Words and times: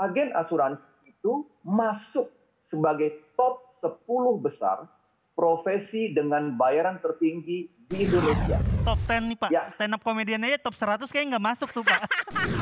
agen 0.00 0.32
asuransi 0.32 0.80
itu 1.04 1.44
masuk 1.60 2.32
sebagai 2.72 3.20
top 3.36 3.60
10 3.84 4.40
besar 4.40 4.88
profesi 5.36 6.16
dengan 6.16 6.56
bayaran 6.56 6.96
tertinggi 7.04 7.68
di 7.90 7.96
Indonesia. 8.08 8.56
Top 8.84 8.96
10 9.04 9.28
nih 9.28 9.36
Pak. 9.36 9.50
Ya. 9.52 9.68
Stand 9.76 9.96
up 9.96 10.00
komedian 10.00 10.40
aja 10.48 10.56
top 10.56 10.76
100 10.76 11.04
kayaknya 11.12 11.36
nggak 11.36 11.46
masuk 11.52 11.68
tuh 11.76 11.84
Pak. 11.84 12.08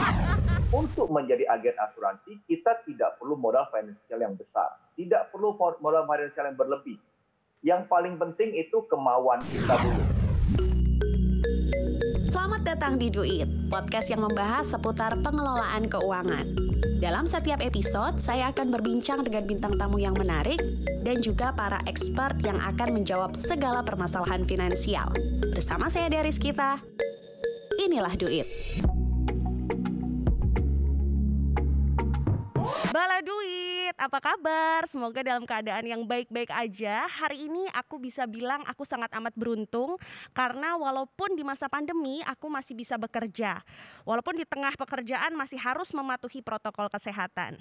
Untuk 0.83 1.09
menjadi 1.09 1.49
agen 1.49 1.73
asuransi, 1.81 2.45
kita 2.45 2.85
tidak 2.85 3.17
perlu 3.17 3.39
modal 3.41 3.65
finansial 3.73 4.21
yang 4.21 4.35
besar. 4.37 4.69
Tidak 4.99 5.33
perlu 5.33 5.57
modal 5.57 6.05
finansial 6.05 6.53
yang 6.53 6.59
berlebih. 6.59 6.99
Yang 7.65 7.89
paling 7.89 8.21
penting 8.21 8.53
itu 8.53 8.85
kemauan 8.91 9.41
kita 9.49 9.75
dulu. 9.81 10.05
Selamat 12.29 12.61
datang 12.69 13.01
di 13.01 13.09
Duit, 13.09 13.49
podcast 13.73 14.13
yang 14.13 14.29
membahas 14.29 14.69
seputar 14.77 15.17
pengelolaan 15.25 15.89
keuangan. 15.89 16.68
Dalam 16.99 17.31
setiap 17.31 17.63
episode, 17.63 18.19
saya 18.19 18.51
akan 18.51 18.75
berbincang 18.75 19.23
dengan 19.23 19.47
bintang 19.47 19.79
tamu 19.79 20.03
yang 20.03 20.19
menarik 20.19 20.59
dan 21.07 21.23
juga 21.23 21.55
para 21.55 21.79
expert 21.87 22.43
yang 22.43 22.59
akan 22.59 22.91
menjawab 22.91 23.39
segala 23.39 23.87
permasalahan 23.87 24.43
finansial. 24.43 25.07
Bersama 25.55 25.87
saya 25.87 26.11
Deris 26.11 26.43
Kita, 26.43 26.83
inilah 27.79 28.19
Duit. 28.19 28.51
Apa 34.09 34.25
kabar? 34.25 34.89
Semoga 34.89 35.21
dalam 35.21 35.45
keadaan 35.45 35.85
yang 35.85 36.03
baik-baik 36.09 36.49
aja. 36.49 37.05
Hari 37.05 37.45
ini 37.45 37.69
aku 37.77 38.01
bisa 38.01 38.25
bilang 38.25 38.65
aku 38.65 38.89
sangat 38.89 39.13
amat 39.13 39.37
beruntung 39.37 40.01
karena 40.33 40.81
walaupun 40.81 41.37
di 41.37 41.45
masa 41.45 41.69
pandemi 41.69 42.25
aku 42.25 42.49
masih 42.49 42.73
bisa 42.73 42.97
bekerja. 42.97 43.61
Walaupun 44.09 44.41
di 44.41 44.49
tengah 44.49 44.73
pekerjaan 44.81 45.37
masih 45.37 45.61
harus 45.61 45.93
mematuhi 45.93 46.41
protokol 46.41 46.89
kesehatan. 46.89 47.61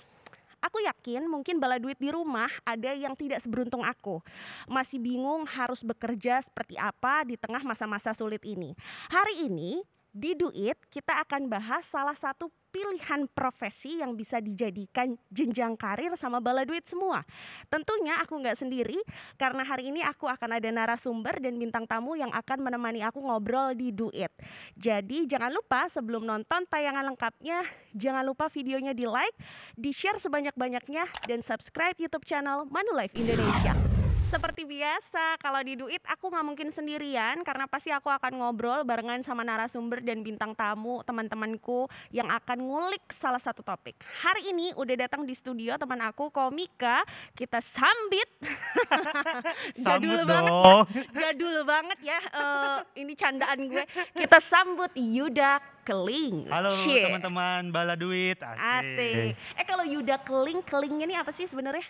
Aku 0.63 0.79
yakin 0.79 1.27
mungkin 1.27 1.59
bala 1.59 1.83
duit 1.83 1.99
di 1.99 2.07
rumah 2.15 2.47
ada 2.63 2.95
yang 2.95 3.11
tidak 3.19 3.43
seberuntung 3.43 3.83
aku. 3.83 4.23
Masih 4.71 5.03
bingung 5.03 5.43
harus 5.51 5.83
bekerja 5.83 6.39
seperti 6.47 6.79
apa 6.79 7.27
di 7.27 7.35
tengah 7.35 7.61
masa-masa 7.67 8.15
sulit 8.15 8.41
ini. 8.47 8.71
Hari 9.11 9.51
ini 9.51 9.83
di 10.15 10.33
Duit 10.33 10.79
kita 10.89 11.21
akan 11.27 11.45
bahas 11.51 11.85
salah 11.85 12.15
satu 12.15 12.49
pilihan 12.77 13.25
profesi 13.33 13.97
yang 13.97 14.13
bisa 14.13 14.37
dijadikan 14.37 15.17
jenjang 15.33 15.73
karir 15.73 16.13
sama 16.13 16.37
bala 16.37 16.61
duit 16.61 16.85
semua. 16.85 17.25
Tentunya 17.73 18.21
aku 18.21 18.37
nggak 18.37 18.53
sendiri 18.53 19.01
karena 19.41 19.65
hari 19.65 19.89
ini 19.89 20.05
aku 20.05 20.29
akan 20.29 20.61
ada 20.61 20.69
narasumber 20.69 21.41
dan 21.41 21.57
bintang 21.57 21.89
tamu 21.89 22.13
yang 22.13 22.29
akan 22.29 22.61
menemani 22.61 23.01
aku 23.01 23.17
ngobrol 23.17 23.73
di 23.73 23.89
Duit. 23.89 24.29
Jadi 24.77 25.25
jangan 25.25 25.49
lupa 25.49 25.89
sebelum 25.89 26.21
nonton 26.21 26.69
tayangan 26.69 27.09
lengkapnya, 27.09 27.65
jangan 27.97 28.21
lupa 28.21 28.45
videonya 28.53 28.93
di 28.93 29.09
like, 29.09 29.33
di 29.73 29.89
share 29.89 30.21
sebanyak-banyaknya, 30.21 31.09
dan 31.25 31.41
subscribe 31.41 31.97
YouTube 31.97 32.29
channel 32.29 32.69
Manulife 32.69 33.17
Indonesia. 33.17 33.86
Seperti 34.27 34.67
biasa, 34.67 35.39
kalau 35.39 35.63
di 35.63 35.79
Duit 35.79 36.03
aku 36.03 36.27
nggak 36.27 36.43
mungkin 36.43 36.67
sendirian 36.67 37.39
karena 37.47 37.63
pasti 37.63 37.95
aku 37.95 38.11
akan 38.11 38.43
ngobrol 38.43 38.83
barengan 38.83 39.23
sama 39.23 39.39
narasumber 39.39 40.03
dan 40.03 40.19
bintang 40.19 40.51
tamu 40.51 40.99
teman-temanku 41.07 41.87
yang 42.11 42.27
akan 42.27 42.59
ngulik 42.59 43.07
salah 43.15 43.39
satu 43.39 43.63
topik. 43.63 43.95
Hari 44.19 44.51
ini 44.51 44.75
udah 44.75 45.07
datang 45.07 45.23
di 45.23 45.31
studio 45.31 45.79
teman 45.79 46.03
aku 46.03 46.27
Komika, 46.27 47.07
kita 47.39 47.63
sambit. 47.63 48.27
Jadul 49.87 50.27
banget 50.27 50.51
jadul 51.23 51.57
banget 51.63 51.99
ya. 52.03 52.19
eh, 52.19 52.79
ini 52.99 53.15
candaan 53.15 53.63
gue. 53.71 53.83
Kita 54.11 54.43
sambut 54.43 54.91
Yuda 54.91 55.63
Keling. 55.87 56.51
Halo 56.51 56.75
teman-teman 56.75 57.71
Bala 57.71 57.95
Duit. 57.95 58.35
Asik. 58.43 58.59
Asik. 58.59 59.33
Eh 59.55 59.63
kalau 59.63 59.87
Yuda 59.87 60.19
Keling, 60.19 60.59
kelingnya 60.67 61.07
ini 61.07 61.15
apa 61.15 61.31
sih 61.31 61.47
sebenarnya? 61.47 61.87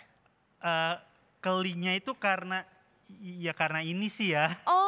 Eh, 0.62 0.94
kelingnya 1.38 1.94
itu 1.98 2.12
karena 2.18 2.66
ya 3.20 3.52
karena 3.56 3.80
ini 3.80 4.08
sih 4.12 4.36
ya. 4.36 4.58
Oh, 4.68 4.87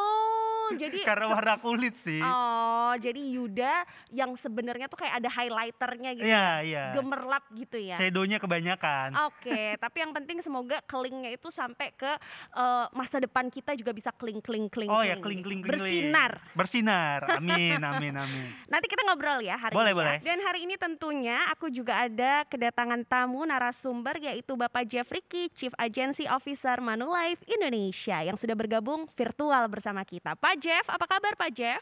jadi 0.77 0.99
karena 1.09 1.25
warna 1.31 1.55
kulit 1.59 1.95
sih. 2.01 2.21
Oh, 2.21 2.93
jadi 2.99 3.19
Yuda 3.19 3.85
yang 4.11 4.35
sebenarnya 4.35 4.87
tuh 4.91 4.99
kayak 5.01 5.23
ada 5.23 5.29
highlighternya 5.31 6.11
gitu. 6.17 6.27
Iya, 6.27 6.47
ya? 6.63 6.65
iya. 6.65 6.85
Gemerlap 6.95 7.43
gitu 7.55 7.77
ya. 7.79 7.97
Shadownya 7.97 8.37
kebanyakan. 8.37 9.15
Oke, 9.31 9.73
tapi 9.83 9.97
yang 10.03 10.11
penting 10.15 10.39
semoga 10.43 10.79
kelingnya 10.85 11.33
itu 11.33 11.47
sampai 11.49 11.91
ke 11.95 12.11
eh, 12.55 12.85
masa 12.95 13.17
depan 13.19 13.47
kita 13.47 13.75
juga 13.75 13.91
bisa 13.95 14.11
keling 14.15 14.39
keling 14.43 14.67
keling. 14.69 14.91
Oh 14.91 15.03
ya, 15.03 15.17
keling 15.19 15.41
kling 15.41 15.61
kling 15.65 15.79
kling. 15.79 16.11
Bersinar. 16.11 16.31
Bersinar. 16.53 17.19
Amin, 17.41 17.81
amin, 17.81 18.13
amin. 18.13 18.47
Nanti 18.69 18.85
kita 18.85 19.01
ngobrol 19.07 19.41
ya 19.41 19.57
hari 19.57 19.73
Boleh, 19.73 19.91
ini. 19.91 19.97
ya. 19.97 19.99
boleh. 19.99 20.17
Dan 20.21 20.37
hari 20.45 20.59
ini 20.67 20.75
tentunya 20.77 21.37
aku 21.49 21.73
juga 21.73 22.05
ada 22.05 22.45
kedatangan 22.45 23.01
tamu 23.07 23.41
narasumber 23.43 24.21
yaitu 24.21 24.53
Bapak 24.53 24.85
Jeff 24.85 25.09
Ricky, 25.09 25.49
Chief 25.57 25.73
Agency 25.81 26.29
Officer 26.29 26.77
Manulife 26.77 27.41
Indonesia 27.49 28.21
yang 28.21 28.37
sudah 28.37 28.53
bergabung 28.53 29.09
virtual 29.17 29.65
bersama 29.71 30.05
kita. 30.05 30.37
Pak 30.37 30.60
Jeff, 30.61 30.85
apa 30.85 31.09
kabar 31.09 31.33
Pak 31.33 31.51
Jeff? 31.57 31.81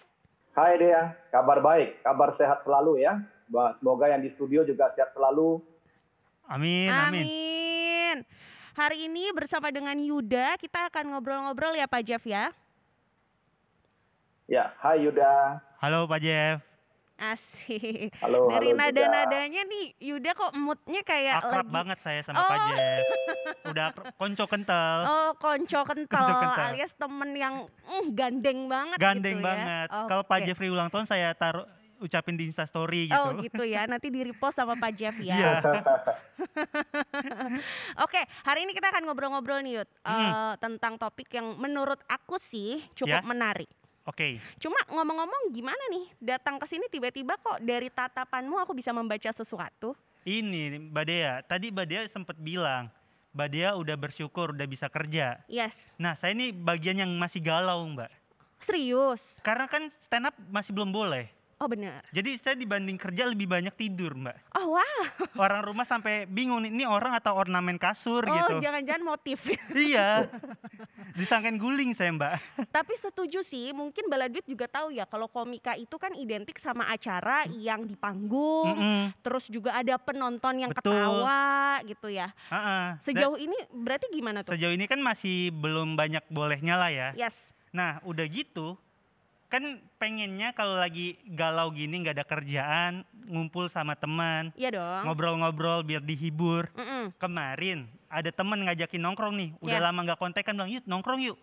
Hai 0.56 0.80
Dea, 0.80 1.12
kabar 1.36 1.60
baik, 1.60 2.00
kabar 2.00 2.32
sehat 2.32 2.64
selalu 2.64 3.04
ya. 3.04 3.20
Semoga 3.52 4.08
yang 4.08 4.24
di 4.24 4.32
studio 4.32 4.64
juga 4.64 4.88
sehat 4.96 5.12
selalu. 5.12 5.60
Amin, 6.48 6.88
amin. 6.88 7.26
Amin. 7.28 8.18
Hari 8.80 9.12
ini 9.12 9.36
bersama 9.36 9.68
dengan 9.68 10.00
Yuda 10.00 10.56
kita 10.56 10.88
akan 10.88 11.12
ngobrol-ngobrol 11.12 11.76
ya 11.76 11.92
Pak 11.92 12.08
Jeff 12.08 12.24
ya. 12.24 12.56
Ya, 14.48 14.72
hai 14.80 15.04
Yuda. 15.04 15.60
Halo 15.84 16.08
Pak 16.08 16.24
Jeff. 16.24 16.69
Asik. 17.22 18.09
Halo, 18.18 18.47
Dari 18.47 18.72
nada-nadanya 18.72 19.62
nih 19.62 19.85
Yuda 20.00 20.31
kok 20.31 20.50
moodnya 20.53 21.02
kayak 21.03 21.41
Akrab 21.41 21.62
lagi 21.62 21.74
banget 21.74 21.97
saya 22.00 22.19
sama 22.22 22.41
Pak 22.41 22.50
Oh. 22.50 22.66
Jeff. 22.69 23.03
Udah 23.68 23.84
akrab- 23.91 24.13
konco 24.18 24.44
kental. 24.46 24.97
Oh, 25.03 25.30
konco 25.35 25.80
kental, 25.84 26.18
Konco 26.18 26.34
kental. 26.41 26.66
alias 26.69 26.91
temen 26.94 27.30
yang 27.34 27.53
mm, 27.68 28.06
gandeng 28.09 28.59
banget 28.66 28.97
Gandeng 28.97 29.35
gitu 29.35 29.38
ya. 29.38 29.46
banget. 29.46 29.88
Kalau 29.91 30.22
Pak. 30.24 30.38
Jeffrey 30.41 30.68
ulang 30.68 30.88
tahun 30.88 31.06
saya 31.06 31.30
taruh 31.34 31.66
ucapin 32.00 32.34
di 32.34 32.46
Insta 32.46 32.63
story 32.63 33.06
gitu. 33.06 33.19
Oh 33.19 33.30
gitu 33.38 33.62
ya, 33.62 33.84
nanti 33.84 34.07
di 34.07 34.24
repost 34.24 34.56
sama 34.56 34.74
Pak 34.74 34.91
Jeff 34.96 35.13
ya. 35.19 35.36
Iya. 35.36 35.51
Oke, 38.00 38.18
hari 38.41 38.63
ini 38.63 38.72
kita 38.72 38.88
akan 38.88 39.03
ngobrol-ngobrol 39.03 39.59
nih 39.59 39.75
Yud 39.75 39.88
Hmm. 40.01 40.24
eh, 40.24 40.53
tentang 40.57 40.96
topik 40.96 41.28
yang 41.30 41.53
menurut 41.53 42.00
aku 42.06 42.40
sih 42.40 42.80
cukup 42.96 43.13
Ya. 43.13 43.19
menarik. 43.22 43.68
Oke. 44.09 44.42
Cuma 44.58 44.81
ngomong-ngomong 44.90 45.53
gimana 45.53 45.84
nih 45.94 46.09
datang 46.18 46.58
ke 46.58 46.66
sini 46.66 46.90
tiba-tiba 46.90 47.38
kok 47.38 47.62
dari 47.62 47.94
tatapanmu 47.94 48.58
aku 48.58 48.74
bisa 48.74 48.90
membaca 48.90 49.30
sesuatu? 49.30 49.94
Ini 50.25 50.90
Mbak 50.90 51.06
Dea, 51.06 51.34
tadi 51.46 51.70
Mbak 51.70 51.86
Dea 51.86 52.02
sempat 52.09 52.34
bilang 52.42 52.90
Mbak 53.38 53.50
Dea 53.53 53.69
udah 53.78 53.96
bersyukur 53.96 54.58
udah 54.58 54.66
bisa 54.66 54.90
kerja. 54.90 55.38
Yes, 55.46 55.78
Nah, 56.02 56.18
saya 56.18 56.34
ini 56.34 56.50
bagian 56.50 56.98
yang 56.98 57.12
masih 57.22 57.38
galau, 57.46 57.86
Mbak. 57.86 58.09
serius. 58.66 59.22
Karena 59.46 59.69
kan 59.69 59.94
stand 60.02 60.34
up 60.34 60.36
masih 60.50 60.74
belum 60.74 60.90
boleh. 60.90 61.30
Oh 61.59 61.68
benar. 61.68 62.08
Jadi 62.16 62.40
saya 62.40 62.56
dibanding 62.56 62.96
kerja 62.96 63.28
lebih 63.28 63.44
banyak 63.44 63.75
tidur, 63.75 64.16
Mbak. 64.16 64.56
Oh 64.56 64.80
wah. 64.80 65.03
Orang 65.44 65.68
rumah 65.68 65.84
sampai 65.84 66.24
bingung 66.24 66.64
ini 66.64 66.88
orang 66.88 67.12
atau 67.20 67.36
ornamen 67.36 67.75
kasur 67.75 68.24
Oh 68.24 68.31
gitu. 68.31 68.64
jangan-jangan 68.64 69.03
motif. 69.03 69.44
iya. 69.75 70.31
Disangkain 71.19 71.59
guling 71.59 71.92
saya, 71.92 72.16
Mbak. 72.16 72.36
Tapi 72.72 72.94
setuju 72.96 73.44
sih, 73.44 73.75
mungkin 73.75 74.08
Baladwit 74.08 74.48
juga 74.48 74.72
tahu 74.72 74.96
ya 74.96 75.03
kalau 75.03 75.28
komika 75.28 75.75
itu 75.75 76.00
kan 76.00 76.16
identik 76.16 76.56
sama 76.64 76.88
acara 76.88 77.44
yang 77.52 77.84
di 77.84 78.00
panggung, 78.00 78.72
Mm-mm. 78.72 79.03
terus 79.19 79.52
juga 79.52 79.75
ada 79.75 80.00
penonton 80.00 80.64
yang 80.64 80.72
Betul. 80.72 80.96
ketawa 80.96 81.44
gitu 81.84 82.08
ya. 82.08 82.31
Ha-ha. 82.48 82.96
Dan 82.96 83.03
Sejauh 83.03 83.36
ini 83.36 83.58
berarti 83.68 84.08
gimana 84.08 84.48
tuh? 84.48 84.56
sejauh 84.56 84.72
ini 84.72 84.88
kan 84.88 85.03
masih 85.03 85.52
belum 85.52 86.00
banyak 86.00 86.24
bolehnya 86.31 86.80
lah 86.80 86.88
ya. 86.88 87.12
Yes. 87.19 87.36
Nah, 87.75 88.00
udah 88.02 88.24
gitu 88.31 88.80
kan 89.50 89.64
pengennya 89.98 90.54
kalau 90.54 90.78
lagi 90.78 91.18
galau 91.26 91.74
gini 91.74 92.06
nggak 92.06 92.22
ada 92.22 92.26
kerjaan, 92.26 93.02
ngumpul 93.26 93.66
sama 93.66 93.98
teman, 93.98 94.54
Iya 94.54 94.78
dong. 94.78 95.10
ngobrol-ngobrol 95.10 95.82
biar 95.82 96.06
dihibur. 96.06 96.70
Mm-mm. 96.78 97.10
Kemarin 97.18 97.90
ada 98.07 98.30
temen 98.30 98.62
ngajakin 98.63 99.01
nongkrong 99.01 99.34
nih, 99.34 99.50
udah 99.60 99.80
Ya. 99.81 99.86
lama 99.90 100.06
nggak 100.06 100.22
kontak 100.22 100.46
kan 100.46 100.54
bilang, 100.54 100.69
"Yuk, 100.69 100.86
nongkrong 100.86 101.25
yuk." 101.25 101.38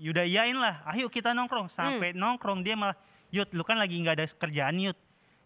Yuda 0.00 0.22
iyain 0.24 0.56
lah, 0.56 0.80
ayo 0.94 1.10
kita 1.10 1.34
nongkrong. 1.34 1.68
Sampai 1.68 2.14
nongkrong 2.14 2.62
dia 2.62 2.78
malah, 2.78 2.96
"Yud, 3.34 3.50
lu 3.52 3.66
kan 3.66 3.76
lagi 3.76 3.98
nggak 4.00 4.14
ada 4.16 4.26
kerjaan, 4.30 4.78
Yud. 4.80 4.96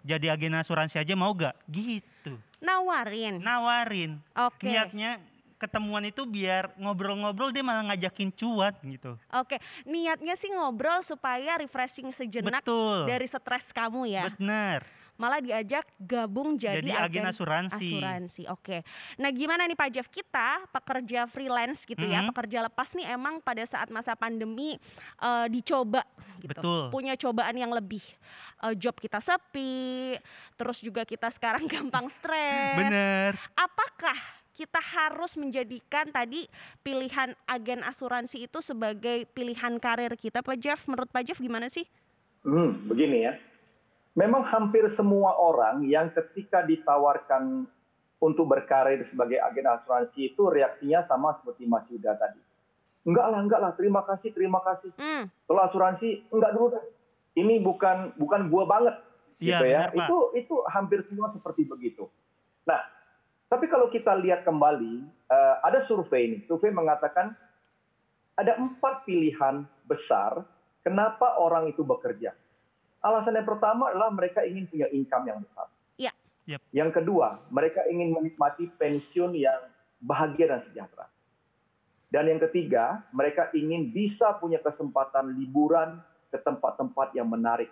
Jadi 0.05 0.29
agen 0.29 0.55
asuransi 0.55 1.01
aja 1.01 1.17
mau 1.17 1.33
gak?" 1.33 1.57
Gitu. 1.67 2.37
Nawarin. 2.61 3.41
Nawarin. 3.41 4.21
Oke. 4.37 4.69
Niatnya 4.69 5.17
ketemuan 5.57 6.05
itu 6.05 6.25
biar 6.25 6.75
ngobrol-ngobrol 6.77 7.51
dia 7.51 7.63
malah 7.63 7.89
ngajakin 7.89 8.31
cuan 8.31 8.75
gitu. 8.83 9.17
Oke. 9.33 9.57
Niatnya 9.85 10.35
sih 10.35 10.49
ngobrol 10.49 11.01
supaya 11.01 11.57
refreshing 11.57 12.11
sejenak 12.11 12.63
Betul. 12.63 13.07
dari 13.07 13.25
stres 13.25 13.67
kamu 13.71 14.07
ya. 14.07 14.29
Bener. 14.35 14.83
malah 15.15 15.39
diajak 15.39 15.87
gabung 15.95 16.59
jadi, 16.59 16.83
Jadi, 16.83 16.91
agen 16.91 17.31
asuransi. 17.31 17.87
asuransi. 17.87 18.43
Oke. 18.51 18.83
Nah, 19.15 19.31
gimana 19.31 19.63
nih 19.63 19.79
Pak 19.79 19.91
Jeff? 19.95 20.11
Kita 20.11 20.67
pekerja 20.75 21.31
freelance 21.31 21.87
gitu 21.87 22.03
ya, 22.03 22.19
Mhm. 22.19 22.35
pekerja 22.35 22.67
lepas 22.67 22.91
nih 22.99 23.15
emang 23.15 23.39
pada 23.39 23.63
saat 23.63 23.95
masa 23.95 24.19
pandemi 24.19 24.75
eh, 25.23 25.47
dicoba 25.47 26.03
gitu. 26.43 26.59
Betul. 26.59 26.83
Punya 26.91 27.15
cobaan 27.15 27.55
yang 27.55 27.71
lebih. 27.71 28.03
Eh, 28.59 28.75
job 28.75 28.99
kita 28.99 29.23
sepi, 29.23 30.19
terus 30.59 30.83
juga 30.83 31.07
kita 31.07 31.31
sekarang 31.31 31.63
gampang 31.71 32.11
stres. 32.11 32.75
Bener. 32.75 33.39
Apakah 33.55 34.19
kita 34.55 34.79
harus 34.79 35.35
menjadikan 35.35 36.09
tadi 36.09 36.47
pilihan 36.81 37.35
agen 37.45 37.83
asuransi 37.83 38.47
itu 38.47 38.63
sebagai 38.63 39.27
pilihan 39.35 39.83
karir 39.83 40.15
kita, 40.15 40.41
Pak 40.41 40.57
Jeff? 40.57 40.81
Menurut 40.87 41.11
Pak 41.11 41.27
Jeff 41.27 41.39
gimana 41.43 41.67
sih? 41.67 41.85
Hmm, 42.47 42.87
begini 42.87 43.27
ya. 43.27 43.35
Memang 44.15 44.47
hampir 44.47 44.87
semua 44.95 45.35
orang 45.35 45.83
yang 45.83 46.07
ketika 46.15 46.63
ditawarkan 46.63 47.67
untuk 48.23 48.47
berkarir 48.47 49.03
sebagai 49.11 49.43
agen 49.43 49.67
asuransi 49.67 50.33
itu 50.33 50.43
reaksinya 50.47 51.03
sama 51.05 51.35
seperti 51.43 51.67
Mas 51.67 51.85
Yuda 51.91 52.15
tadi. 52.15 52.39
Enggak 53.05 53.27
lah, 53.29 53.41
enggak 53.43 53.61
lah, 53.61 53.73
terima 53.77 54.01
kasih, 54.07 54.31
terima 54.33 54.63
kasih. 54.65 54.95
Hmm, 54.97 55.29
Kalau 55.45 55.61
asuransi, 55.67 56.25
enggak 56.31 56.55
dulu 56.57 56.79
dah. 56.79 56.85
Ini 57.35 57.59
bukan 57.61 58.15
bukan 58.15 58.47
gua 58.47 58.65
banget 58.65 58.95
Iya, 59.43 59.59
gitu 59.59 59.65
ya. 59.67 59.81
benar, 59.83 59.91
Pak. 59.91 60.07
Itu 60.07 60.19
itu 60.39 60.55
hampir 60.71 60.99
semua 61.11 61.29
seperti 61.35 61.67
begitu. 61.67 62.07
Nah, 62.65 62.81
tapi 63.55 63.71
kalau 63.71 63.87
kita 63.87 64.19
lihat 64.19 64.43
kembali, 64.43 65.07
eh, 65.31 65.57
ada 65.63 65.79
survei 65.87 66.27
ini. 66.27 66.39
Survei 66.51 66.75
mengatakan 66.75 67.31
ada 68.35 68.59
empat 68.59 69.07
pilihan 69.07 69.63
besar 69.87 70.43
kenapa 70.83 71.39
orang 71.39 71.71
itu 71.71 71.87
bekerja. 71.87 72.35
Alasan 72.99 73.39
yang 73.39 73.47
pertama 73.47 73.95
adalah 73.95 74.11
mereka 74.11 74.43
ingin 74.43 74.67
punya 74.67 74.91
income 74.91 75.31
yang 75.31 75.39
besar. 75.39 75.71
Iya. 75.95 76.13
Yap. 76.51 76.61
Yang 76.75 76.91
kedua, 76.99 77.47
mereka 77.55 77.87
ingin 77.87 78.11
menikmati 78.11 78.75
pensiun 78.75 79.39
yang 79.39 79.71
bahagia 80.03 80.51
dan 80.51 80.61
sejahtera. 80.67 81.07
Dan 82.11 82.27
yang 82.27 82.43
ketiga, 82.51 83.07
mereka 83.15 83.55
ingin 83.55 83.95
bisa 83.95 84.35
punya 84.43 84.59
kesempatan 84.59 85.31
liburan 85.39 86.03
ke 86.35 86.43
tempat-tempat 86.43 87.15
yang 87.15 87.31
menarik, 87.31 87.71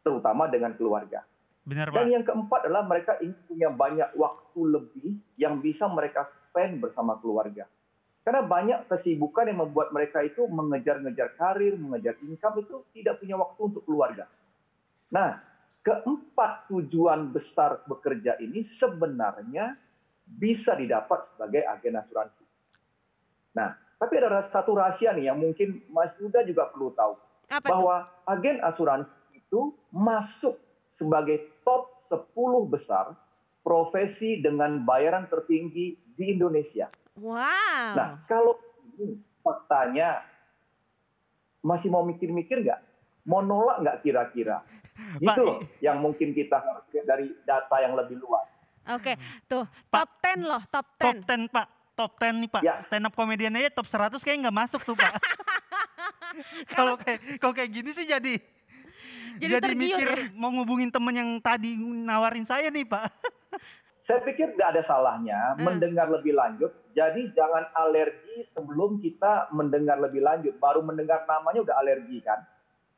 terutama 0.00 0.48
dengan 0.48 0.72
keluarga. 0.72 1.28
Bener, 1.64 1.92
Dan 1.92 2.08
Pak. 2.08 2.12
yang 2.12 2.24
keempat 2.24 2.60
adalah 2.66 2.84
mereka 2.88 3.12
ingin 3.20 3.36
punya 3.44 3.68
banyak 3.68 4.10
waktu 4.16 4.60
lebih 4.64 5.10
yang 5.36 5.60
bisa 5.60 5.86
mereka 5.86 6.24
spend 6.26 6.80
bersama 6.80 7.20
keluarga. 7.20 7.68
Karena 8.20 8.44
banyak 8.44 8.88
kesibukan 8.88 9.48
yang 9.48 9.64
membuat 9.64 9.92
mereka 9.96 10.20
itu 10.20 10.44
mengejar-ngejar 10.44 11.36
karir, 11.40 11.76
mengejar 11.76 12.20
income 12.20 12.60
itu 12.60 12.84
tidak 12.92 13.20
punya 13.20 13.36
waktu 13.40 13.60
untuk 13.60 13.82
keluarga. 13.88 14.28
Nah, 15.08 15.40
keempat 15.80 16.68
tujuan 16.68 17.32
besar 17.32 17.80
bekerja 17.88 18.36
ini 18.40 18.60
sebenarnya 18.60 19.76
bisa 20.28 20.76
didapat 20.76 21.26
sebagai 21.32 21.64
agen 21.64 21.96
asuransi. 21.96 22.44
Nah, 23.56 23.74
tapi 23.96 24.16
ada 24.20 24.48
satu 24.52 24.76
rahasia 24.76 25.12
nih 25.16 25.32
yang 25.32 25.40
mungkin 25.40 25.82
Mas 25.90 26.14
Yuda 26.20 26.44
juga 26.46 26.70
perlu 26.70 26.92
tahu 26.94 27.14
apa 27.50 27.66
bahwa 27.66 28.06
agen 28.30 28.62
asuransi 28.62 29.10
itu 29.34 29.74
masuk 29.90 30.54
sebagai 31.00 31.48
top 31.64 31.88
10 32.12 32.68
besar 32.68 33.16
profesi 33.64 34.44
dengan 34.44 34.84
bayaran 34.84 35.24
tertinggi 35.32 35.96
di 35.96 36.24
Indonesia. 36.36 36.92
Wow. 37.16 37.96
Nah, 37.96 38.20
kalau 38.28 38.60
ini 39.00 39.16
faktanya 39.40 40.20
masih 41.64 41.88
mau 41.88 42.04
mikir-mikir 42.04 42.60
nggak? 42.60 42.80
Mau 43.24 43.40
nolak 43.40 43.80
nggak 43.80 43.98
kira-kira? 44.04 44.60
Gitu 45.16 45.32
Pak, 45.32 45.40
loh 45.40 45.64
yang 45.80 46.04
mungkin 46.04 46.36
kita 46.36 46.60
harus 46.60 46.84
lihat 46.92 47.08
dari 47.08 47.32
data 47.48 47.76
yang 47.80 47.96
lebih 47.96 48.20
luas. 48.20 48.44
Oke, 48.90 49.16
tuh 49.48 49.64
Pak, 49.88 50.04
top 50.20 50.44
10 50.44 50.44
loh, 50.44 50.62
top 50.68 50.86
10. 51.00 51.00
Top 51.00 51.16
10, 51.24 51.48
Pak. 51.48 51.66
Top 51.96 52.12
10 52.20 52.40
nih, 52.40 52.50
Pak. 52.52 52.62
Ya. 52.64 52.74
Stand 52.88 53.08
up 53.08 53.14
komedian 53.16 53.56
aja 53.56 53.72
top 53.72 53.88
100 53.88 54.20
kayaknya 54.20 54.48
nggak 54.48 54.58
masuk 54.60 54.80
tuh, 54.84 54.96
Pak. 54.96 55.16
Kalau 56.72 56.94
kayak 56.96 57.20
kalau 57.42 57.52
kayak 57.52 57.70
gini 57.74 57.90
sih 57.90 58.06
jadi 58.06 58.38
Jadi 59.38 59.52
jadi, 59.60 59.76
mikir 59.76 60.08
ya? 60.08 60.16
mau 60.34 60.50
ngubungin 60.50 60.90
temen 60.90 61.14
yang 61.14 61.30
tadi 61.38 61.76
nawarin 61.78 62.48
saya 62.48 62.72
nih, 62.72 62.88
Pak. 62.88 63.06
Saya 64.08 64.26
pikir 64.26 64.58
tidak 64.58 64.74
ada 64.74 64.82
salahnya 64.82 65.54
Hmm. 65.54 65.70
mendengar 65.70 66.10
lebih 66.10 66.34
lanjut. 66.34 66.74
Jadi 66.96 67.30
jangan 67.30 67.70
alergi 67.78 68.42
sebelum 68.50 68.98
kita 68.98 69.52
mendengar 69.54 70.02
lebih 70.02 70.18
lanjut. 70.18 70.58
Baru 70.58 70.82
mendengar 70.82 71.22
namanya 71.30 71.62
udah 71.62 71.76
alergi 71.78 72.18
kan. 72.24 72.42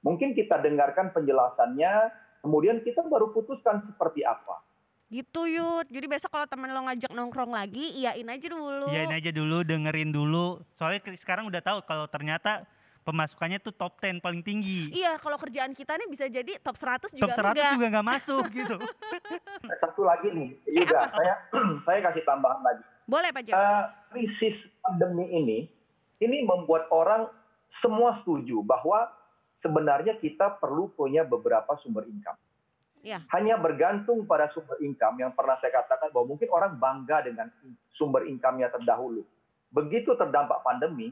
Mungkin 0.00 0.32
kita 0.32 0.56
dengarkan 0.64 1.12
penjelasannya, 1.12 1.92
kemudian 2.40 2.80
kita 2.80 3.04
baru 3.04 3.28
putuskan 3.30 3.84
seperti 3.84 4.24
apa. 4.24 4.64
Gitu 5.12 5.44
Yud. 5.44 5.92
Jadi 5.92 6.06
besok 6.08 6.32
kalau 6.32 6.48
temen 6.48 6.72
lo 6.72 6.88
ngajak 6.88 7.12
nongkrong 7.12 7.52
lagi, 7.52 7.92
iyain 8.00 8.24
aja 8.32 8.48
dulu. 8.48 8.88
Iyain 8.88 9.12
aja 9.12 9.28
dulu, 9.28 9.60
dengerin 9.60 10.08
dulu. 10.08 10.64
Soalnya 10.72 11.04
sekarang 11.20 11.44
udah 11.52 11.60
tahu 11.60 11.84
kalau 11.84 12.08
ternyata 12.08 12.64
pemasukannya 13.02 13.58
tuh 13.58 13.74
top 13.74 13.98
10 13.98 14.22
paling 14.22 14.42
tinggi. 14.42 14.90
Iya, 14.94 15.18
kalau 15.18 15.36
kerjaan 15.36 15.74
kita 15.74 15.98
nih 15.98 16.08
bisa 16.08 16.26
jadi 16.30 16.58
top 16.62 16.78
100 16.78 17.10
juga 17.12 17.34
Top 17.34 17.34
100 17.34 17.52
enggak. 17.52 17.72
juga 17.76 17.86
nggak 17.92 18.06
masuk 18.06 18.44
gitu. 18.54 18.76
Satu 19.82 20.02
lagi 20.06 20.28
nih, 20.30 20.48
Yuda, 20.70 21.00
saya 21.10 21.34
saya 21.86 21.98
kasih 22.10 22.22
tambahan 22.22 22.62
lagi. 22.62 22.82
Boleh 23.04 23.28
Pak 23.34 23.42
Jeff? 23.44 23.54
Eh, 23.58 23.84
krisis 24.14 24.56
pandemi 24.80 25.26
ini, 25.34 25.58
ini 26.22 26.36
membuat 26.46 26.86
orang 26.94 27.26
semua 27.66 28.14
setuju 28.14 28.62
bahwa 28.62 29.10
sebenarnya 29.58 30.18
kita 30.22 30.58
perlu 30.62 30.90
punya 30.94 31.26
beberapa 31.26 31.74
sumber 31.78 32.06
income. 32.06 32.38
Iya. 33.02 33.26
Hanya 33.34 33.58
bergantung 33.58 34.22
pada 34.30 34.46
sumber 34.54 34.78
income 34.78 35.18
yang 35.26 35.34
pernah 35.34 35.58
saya 35.58 35.74
katakan 35.82 36.14
bahwa 36.14 36.38
mungkin 36.38 36.46
orang 36.54 36.78
bangga 36.78 37.26
dengan 37.26 37.50
sumber 37.90 38.30
income-nya 38.30 38.70
terdahulu. 38.70 39.26
Begitu 39.74 40.14
terdampak 40.14 40.62
pandemi, 40.62 41.10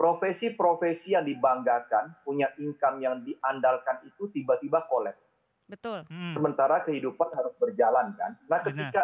profesi-profesi 0.00 1.12
yang 1.12 1.28
dibanggakan, 1.28 2.16
punya 2.24 2.48
income 2.56 3.04
yang 3.04 3.20
diandalkan 3.20 4.00
itu 4.08 4.32
tiba-tiba 4.32 4.88
kolaps. 4.88 5.20
Betul. 5.68 6.08
Hmm. 6.08 6.32
Sementara 6.32 6.80
kehidupan 6.88 7.28
harus 7.36 7.52
berjalan 7.60 8.16
kan. 8.16 8.32
Nah, 8.48 8.64
Benar. 8.64 8.68
ketika 8.72 9.02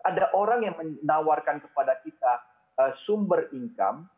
ada 0.00 0.32
orang 0.32 0.64
yang 0.64 0.74
menawarkan 0.80 1.60
kepada 1.60 2.00
kita 2.00 2.32
eh, 2.80 2.92
sumber 2.96 3.52
income, 3.52 4.08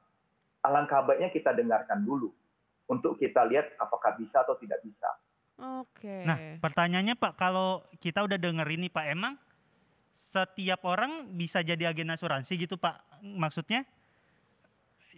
alangkah 0.63 1.03
baiknya 1.03 1.35
kita 1.35 1.51
dengarkan 1.59 2.07
dulu 2.07 2.31
untuk 2.87 3.19
kita 3.19 3.43
lihat 3.51 3.75
apakah 3.83 4.15
bisa 4.15 4.47
atau 4.47 4.55
tidak 4.63 4.79
bisa. 4.87 5.11
Oke. 5.83 6.23
Nah, 6.23 6.39
pertanyaannya 6.63 7.19
Pak, 7.19 7.35
kalau 7.35 7.83
kita 7.99 8.23
udah 8.23 8.39
dengerin 8.39 8.87
nih 8.87 8.95
Pak, 8.95 9.07
emang 9.11 9.35
setiap 10.31 10.87
orang 10.87 11.35
bisa 11.35 11.67
jadi 11.67 11.91
agen 11.91 12.15
asuransi 12.15 12.55
gitu 12.55 12.79
Pak? 12.79 13.27
Maksudnya 13.27 13.83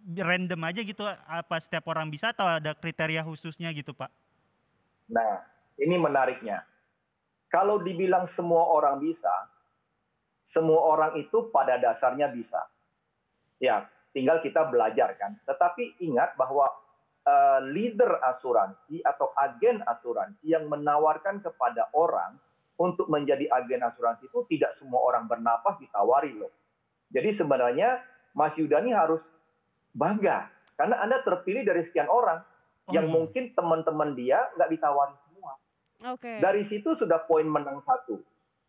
random 0.05 0.61
aja 0.69 0.81
gitu 0.85 1.03
apa 1.09 1.56
setiap 1.65 1.89
orang 1.89 2.12
bisa 2.12 2.37
atau 2.37 2.45
ada 2.45 2.77
kriteria 2.77 3.25
khususnya 3.25 3.73
gitu 3.73 3.97
Pak? 3.97 4.12
Nah, 5.09 5.41
ini 5.81 5.97
menariknya. 5.97 6.65
Kalau 7.49 7.81
dibilang 7.81 8.29
semua 8.35 8.69
orang 8.69 9.01
bisa, 9.01 9.33
semua 10.45 10.85
orang 10.85 11.17
itu 11.17 11.49
pada 11.49 11.81
dasarnya 11.81 12.29
bisa. 12.29 12.61
Ya, 13.62 13.88
tinggal 14.12 14.45
kita 14.45 14.69
belajar 14.69 15.17
kan. 15.17 15.38
Tetapi 15.49 16.02
ingat 16.05 16.37
bahwa 16.37 16.69
eh, 17.25 17.61
leader 17.73 18.21
asuransi 18.21 19.00
atau 19.07 19.33
agen 19.38 19.81
asuransi 19.87 20.45
yang 20.45 20.69
menawarkan 20.69 21.40
kepada 21.40 21.88
orang 21.97 22.37
untuk 22.75 23.07
menjadi 23.07 23.47
agen 23.55 23.87
asuransi 23.87 24.26
itu 24.26 24.40
tidak 24.50 24.75
semua 24.75 25.00
orang 25.07 25.31
bernapas 25.31 25.78
ditawari 25.78 26.35
loh. 26.35 26.50
Jadi 27.14 27.31
sebenarnya 27.38 28.02
Mas 28.35 28.59
Yuda 28.59 28.83
ini 28.83 28.90
harus 28.90 29.23
bangga 29.95 30.51
karena 30.75 31.01
Anda 31.01 31.23
terpilih 31.23 31.63
dari 31.63 31.87
sekian 31.87 32.11
orang 32.11 32.43
Oh, 32.85 32.93
yang 32.93 33.09
iya. 33.09 33.15
mungkin 33.17 33.45
teman-teman 33.57 34.13
dia 34.13 34.45
nggak 34.61 34.69
ditawari 34.77 35.17
semua. 35.25 35.53
Oke. 36.13 36.37
Dari 36.37 36.63
situ 36.69 36.93
sudah 36.93 37.25
poin 37.25 37.49
menang 37.49 37.81
satu 37.81 38.21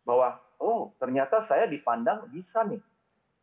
bahwa 0.08 0.40
oh 0.56 0.96
ternyata 0.96 1.44
saya 1.44 1.68
dipandang 1.68 2.24
bisa 2.32 2.64
nih. 2.64 2.80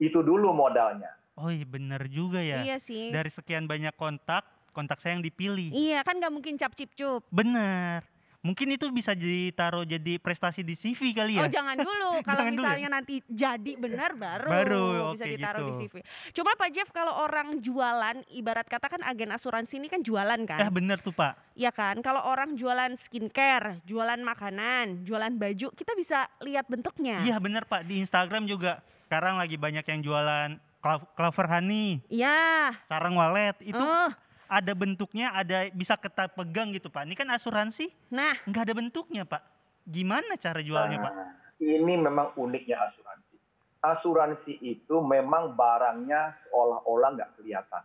Itu 0.02 0.26
dulu 0.26 0.50
modalnya. 0.50 1.14
Oh 1.38 1.54
iya 1.54 1.66
bener 1.66 2.10
juga 2.10 2.42
ya. 2.42 2.66
Iya 2.66 2.78
sih. 2.82 3.14
Dari 3.14 3.30
sekian 3.30 3.70
banyak 3.70 3.94
kontak, 3.94 4.50
kontak 4.74 4.98
saya 4.98 5.14
yang 5.18 5.26
dipilih. 5.26 5.70
Iya, 5.70 6.02
kan 6.02 6.18
nggak 6.18 6.34
mungkin 6.34 6.58
cap 6.58 6.74
cip 6.74 6.90
cup. 6.98 7.22
Bener. 7.30 8.02
Mungkin 8.44 8.76
itu 8.76 8.92
bisa 8.92 9.16
ditaruh 9.16 9.88
jadi 9.88 10.20
prestasi 10.20 10.68
di 10.68 10.76
CV 10.76 11.16
kali 11.16 11.40
ya? 11.40 11.48
Oh 11.48 11.48
jangan 11.48 11.80
dulu, 11.80 12.20
kalau 12.28 12.44
dulu 12.44 12.60
ya? 12.60 12.76
misalnya 12.76 12.90
nanti 12.92 13.24
jadi 13.24 13.72
benar 13.80 14.20
baru, 14.20 14.52
Baru, 14.52 14.88
bisa 15.16 15.24
oke 15.24 15.32
ditaruh 15.32 15.60
di 15.64 15.72
gitu. 15.72 15.80
CV. 15.80 15.94
Cuma 16.36 16.52
Pak 16.60 16.70
Jeff 16.76 16.90
kalau 16.92 17.16
orang 17.16 17.64
jualan, 17.64 18.20
ibarat 18.28 18.68
kata 18.68 18.92
kan 18.92 19.02
agen 19.02 19.32
asuransi 19.32 19.80
ini 19.80 19.88
kan 19.88 20.04
jualan 20.04 20.36
Eh 20.36 20.50
kan, 20.60 20.68
bener 20.68 21.00
tuh 21.00 21.16
Pak. 21.16 21.56
Iya 21.56 21.72
kan? 21.72 22.04
Kalau 22.04 22.20
orang 22.20 22.60
jualan 22.60 22.92
skincare, 23.00 23.80
jualan 23.88 24.20
makanan, 24.20 25.08
jualan 25.08 25.32
baju, 25.40 25.72
kita 25.72 25.96
bisa 25.96 26.28
lihat 26.44 26.68
bentuknya. 26.68 27.24
Iya 27.24 27.40
bener 27.40 27.64
Pak, 27.64 27.88
di 27.88 28.04
Instagram 28.04 28.44
juga 28.44 28.84
sekarang 29.08 29.40
lagi 29.40 29.56
banyak 29.56 29.88
yang 29.88 30.04
jualan 30.04 30.50
clo- 30.84 31.08
clover 31.16 31.48
honey, 31.48 32.04
Iya. 32.12 32.76
sarang 32.92 33.16
walet, 33.16 33.56
itu 33.64 33.80
Oh, 33.80 34.12
ada 34.54 34.74
bentuknya, 34.78 35.34
ada 35.34 35.66
bisa 35.74 35.98
kita 35.98 36.30
pegang 36.30 36.70
gitu 36.70 36.94
Pak. 36.94 37.10
Ini 37.10 37.18
kan 37.18 37.34
asuransi 37.34 37.90
nah 38.14 38.38
nggak 38.46 38.64
ada 38.70 38.76
bentuknya 38.78 39.26
Pak. 39.26 39.42
gimana 39.84 40.40
cara 40.40 40.64
jualnya 40.64 40.96
Pak? 40.96 41.12
Nah, 41.12 41.32
ini 41.60 41.94
memang 42.00 42.32
uniknya 42.40 42.88
asuransi. 42.88 43.36
Asuransi 43.84 44.54
itu 44.64 44.96
memang 45.04 45.60
barangnya 45.60 46.40
seolah-olah 46.48 47.10
nggak 47.20 47.32
kelihatan. 47.36 47.84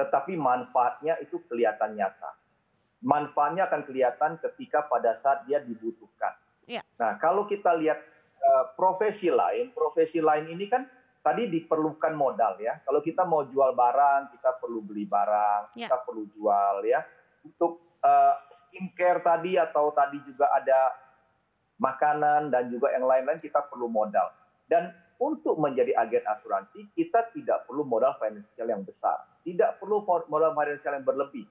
Tetapi 0.00 0.32
manfaatnya 0.40 1.20
itu 1.20 1.36
kelihatan 1.52 2.00
nyata. 2.00 2.32
Manfaatnya 3.04 3.68
akan 3.68 3.84
kelihatan 3.84 4.40
ketika 4.40 4.88
pada 4.88 5.12
saat 5.20 5.44
dia 5.44 5.60
dibutuhkan. 5.60 6.32
Iya. 6.64 6.80
Nah, 6.96 7.20
kalau 7.20 7.44
kita 7.44 7.76
lihat 7.76 8.00
eh, 8.40 8.64
profesi 8.72 9.28
lain, 9.28 9.68
profesi 9.76 10.16
lain 10.16 10.48
ini 10.48 10.64
kan 10.64 10.88
tadi 11.22 11.46
diperlukan 11.48 12.12
modal 12.18 12.58
ya. 12.58 12.82
Kalau 12.82 12.98
kita 13.00 13.22
mau 13.22 13.46
jual 13.46 13.72
barang, 13.72 14.34
kita 14.34 14.58
perlu 14.58 14.82
beli 14.82 15.06
barang, 15.06 15.78
Ya. 15.78 15.86
kita 15.86 16.02
perlu 16.02 16.26
jual 16.34 16.82
ya. 16.84 17.00
Untuk 17.46 17.80
eh, 18.02 18.34
skincare 18.66 19.22
tadi 19.22 19.54
atau 19.54 19.94
tadi 19.94 20.18
juga 20.26 20.50
ada 20.50 20.90
makanan 21.78 22.50
dan 22.50 22.66
juga 22.70 22.90
yang 22.90 23.06
lain-lain 23.06 23.38
kita 23.38 23.62
perlu 23.70 23.86
modal. 23.86 24.30
Dan 24.66 24.90
untuk 25.22 25.54
menjadi 25.54 25.94
agen 25.94 26.26
asuransi 26.26 26.90
kita 26.98 27.30
tidak 27.30 27.62
perlu 27.70 27.86
modal 27.86 28.18
finansial 28.18 28.66
yang 28.66 28.82
besar, 28.82 29.22
tidak 29.46 29.78
perlu 29.78 30.02
modal 30.02 30.50
finansial 30.50 30.98
yang 30.98 31.06
berlebih. 31.06 31.46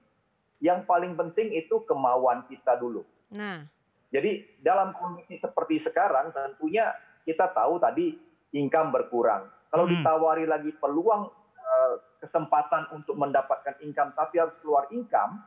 Yang 0.60 0.84
paling 0.84 1.16
penting 1.16 1.56
itu 1.56 1.80
kemauan 1.88 2.44
kita 2.46 2.76
dulu. 2.76 3.02
Nah, 3.32 3.64
Jadi 4.12 4.60
dalam 4.60 4.92
kondisi 4.92 5.40
seperti 5.40 5.80
sekarang 5.80 6.36
tentunya 6.36 6.92
kita 7.24 7.48
tahu 7.48 7.80
tadi 7.80 8.12
income 8.52 8.92
berkurang. 8.92 9.48
Kalau 9.72 9.88
Hmm. 9.88 9.96
ditawari 9.96 10.44
lagi 10.44 10.70
peluang 10.76 11.32
eh, 11.56 11.94
kesempatan 12.20 12.92
untuk 12.92 13.16
mendapatkan 13.16 13.80
income 13.80 14.12
tapi 14.12 14.36
harus 14.36 14.52
keluar 14.60 14.84
income, 14.92 15.40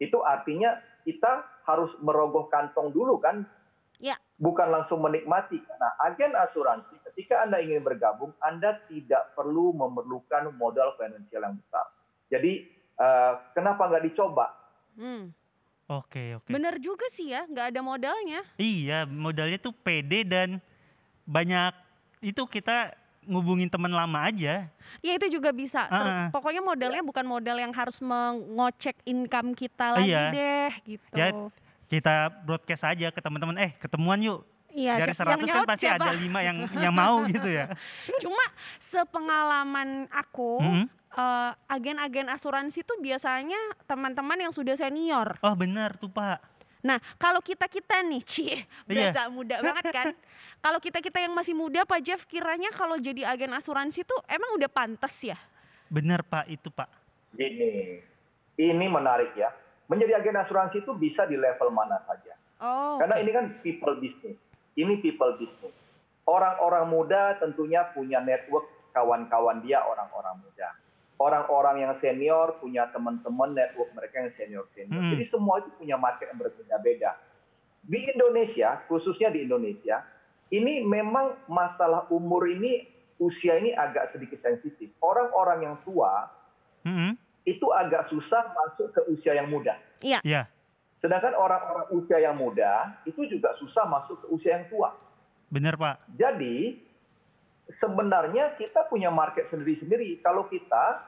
itu 0.00 0.16
artinya 0.24 0.80
kita 1.04 1.44
harus 1.68 1.92
merogoh 2.00 2.48
kantong 2.48 2.88
dulu 2.88 3.20
kan? 3.20 3.44
Ya. 4.00 4.16
Bukan 4.40 4.72
langsung 4.72 5.04
menikmati. 5.04 5.60
Nah, 5.76 5.92
agen 6.08 6.32
asuransi 6.32 6.96
ketika 7.10 7.44
Anda 7.44 7.60
ingin 7.60 7.84
bergabung, 7.84 8.32
Anda 8.40 8.80
tidak 8.88 9.36
perlu 9.36 9.76
memerlukan 9.76 10.54
modal 10.56 10.96
finansial 10.96 11.44
yang 11.44 11.60
besar. 11.60 11.84
Jadi 12.32 12.64
eh, 12.96 13.32
kenapa 13.52 13.92
nggak 13.92 14.08
dicoba? 14.08 14.46
hmm, 14.96 15.30
Oke, 15.88 16.36
oke. 16.36 16.52
bener 16.52 16.76
juga 16.80 17.08
sih 17.12 17.32
ya, 17.32 17.44
nggak 17.48 17.72
ada 17.72 17.80
modalnya. 17.80 18.44
Iya, 18.56 19.08
modalnya 19.08 19.56
tuh 19.56 19.72
pede 19.72 20.20
dan 20.24 20.60
banyak 21.24 21.72
itu 22.20 22.44
kita 22.44 22.92
ngubungin 23.28 23.68
teman 23.68 23.92
lama 23.92 24.24
aja. 24.24 24.72
Ya 24.98 25.12
itu 25.12 25.28
juga 25.30 25.52
bisa. 25.52 25.84
Ter- 25.84 25.92
ah. 25.92 26.26
Pokoknya 26.28 26.58
modalnya 26.58 27.02
bukan 27.02 27.22
modal 27.22 27.54
yang 27.54 27.70
harus 27.70 28.00
mengocek 28.00 28.96
income 29.04 29.52
kita 29.52 29.94
lagi 29.94 30.08
Iya. 30.08 30.22
deh, 30.32 30.72
gitu. 30.88 31.14
Ya, 31.14 31.28
Kita 31.86 32.14
broadcast 32.42 32.84
aja 32.86 33.08
ke 33.08 33.16
teman-teman, 33.18 33.56
eh 33.56 33.72
ketemuan 33.74 34.16
yuk. 34.18 34.44
Iya, 34.70 35.00
Dari 35.00 35.12
siapa- 35.12 35.32
yang 35.32 35.40
100 35.40 35.56
kan 35.56 35.64
pasti 35.66 35.84
siapa? 35.86 36.04
ada 36.04 36.12
lima 36.12 36.40
yang 36.40 36.56
yang 36.74 36.92
mau 36.92 37.24
gitu 37.30 37.48
ya. 37.48 37.72
Cuma 38.18 38.44
sepengalaman 38.78 39.88
aku, 40.08 40.60
Mm-mm. 40.60 40.84
eh, 41.10 41.50
agen-agen 41.66 42.28
asuransi 42.28 42.80
tuh 42.82 42.96
biasanya 42.98 43.56
teman-teman 43.84 44.36
yang 44.38 44.52
sudah 44.52 44.74
senior. 44.74 45.40
Oh 45.40 45.52
benar 45.52 45.96
tuh 45.96 46.08
Pak. 46.08 46.44
Nah, 46.78 47.00
kalau 47.16 47.40
kita-kita 47.40 48.00
nih, 48.02 48.22
Ci, 48.22 48.44
Iya. 48.44 48.62
berasa 48.84 49.26
muda 49.28 49.58
banget 49.58 49.84
kan? 49.90 50.06
kalau 50.58 50.82
kita-kita 50.82 51.22
yang 51.22 51.34
masih 51.34 51.54
muda, 51.54 51.86
Pak 51.86 52.00
Jeff, 52.02 52.20
kiranya 52.26 52.74
kalau 52.74 52.98
jadi 52.98 53.30
agen 53.30 53.54
asuransi 53.54 54.02
tuh 54.02 54.18
emang 54.26 54.58
udah 54.58 54.70
pantas 54.70 55.14
ya? 55.22 55.38
Benar 55.86 56.26
Pak 56.26 56.50
itu 56.50 56.68
Pak. 56.68 56.90
Ini, 57.38 58.02
ini 58.58 58.86
menarik 58.90 59.38
ya. 59.38 59.54
Menjadi 59.88 60.18
agen 60.20 60.36
asuransi 60.36 60.84
itu 60.84 60.92
bisa 60.98 61.24
di 61.24 61.38
level 61.38 61.70
mana 61.72 62.02
saja. 62.04 62.36
Oh, 62.58 62.98
Karena 62.98 63.22
ini 63.22 63.30
kan 63.30 63.44
people 63.62 63.96
business. 64.02 64.36
Ini 64.74 64.98
people 64.98 65.38
business. 65.38 65.72
Orang-orang 66.28 66.90
muda 66.90 67.38
tentunya 67.40 67.88
punya 67.94 68.20
network 68.20 68.68
kawan-kawan 68.92 69.62
dia 69.62 69.80
orang-orang 69.80 70.42
muda. 70.42 70.74
Orang-orang 71.18 71.82
yang 71.82 71.92
senior 71.98 72.58
punya 72.60 72.90
teman-teman 72.90 73.54
network 73.54 73.90
mereka 73.94 74.22
yang 74.22 74.30
senior-senior. 74.34 75.02
Hmm. 75.02 75.10
Jadi 75.16 75.24
semua 75.24 75.62
itu 75.62 75.70
punya 75.74 75.96
market 75.98 76.30
yang 76.30 76.38
berbeda-beda. 76.38 77.18
Di 77.82 78.12
Indonesia, 78.12 78.84
khususnya 78.86 79.32
di 79.32 79.48
Indonesia, 79.48 80.04
ini 80.48 80.80
memang 80.80 81.36
masalah 81.48 82.08
umur 82.08 82.48
ini, 82.48 82.88
usia 83.20 83.60
ini 83.60 83.76
agak 83.76 84.12
sedikit 84.14 84.40
sensitif. 84.40 84.88
Orang-orang 85.04 85.58
yang 85.64 85.76
tua 85.84 86.28
Mm-mm. 86.88 87.16
itu 87.44 87.66
agak 87.72 88.08
susah 88.08 88.48
masuk 88.56 88.88
ke 88.96 89.00
usia 89.12 89.36
yang 89.36 89.52
muda. 89.52 89.76
Iya. 90.00 90.48
Sedangkan 90.98 91.36
orang-orang 91.36 91.86
usia 91.94 92.18
yang 92.18 92.34
muda 92.34 92.98
itu 93.06 93.28
juga 93.28 93.54
susah 93.54 93.86
masuk 93.86 94.24
ke 94.24 94.26
usia 94.32 94.58
yang 94.58 94.66
tua. 94.66 94.96
Benar 95.52 95.76
Pak. 95.78 96.10
Jadi 96.16 96.80
sebenarnya 97.76 98.56
kita 98.56 98.88
punya 98.88 99.12
market 99.12 99.52
sendiri-sendiri. 99.52 100.18
Kalau 100.24 100.48
kita 100.48 101.04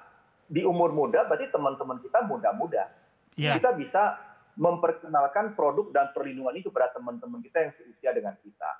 di 0.50 0.66
umur 0.66 0.92
muda 0.92 1.24
berarti 1.24 1.48
teman-teman 1.48 1.98
kita 2.04 2.22
muda-muda. 2.28 2.92
Iya. 3.38 3.56
Kita 3.56 3.72
bisa 3.72 4.02
memperkenalkan 4.60 5.56
produk 5.56 5.88
dan 5.94 6.12
perlindungan 6.12 6.52
itu 6.58 6.68
kepada 6.68 6.92
teman-teman 6.92 7.40
kita 7.40 7.58
yang 7.64 7.72
seusia 7.78 8.10
dengan 8.12 8.36
kita. 8.42 8.70